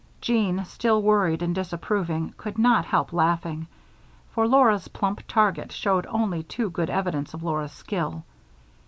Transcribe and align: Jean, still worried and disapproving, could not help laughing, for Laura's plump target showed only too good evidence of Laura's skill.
Jean, 0.19 0.65
still 0.65 0.99
worried 1.03 1.43
and 1.43 1.53
disapproving, 1.53 2.33
could 2.35 2.57
not 2.57 2.85
help 2.85 3.13
laughing, 3.13 3.67
for 4.31 4.47
Laura's 4.47 4.87
plump 4.87 5.21
target 5.27 5.71
showed 5.71 6.07
only 6.07 6.41
too 6.41 6.71
good 6.71 6.89
evidence 6.89 7.35
of 7.35 7.43
Laura's 7.43 7.71
skill. 7.71 8.23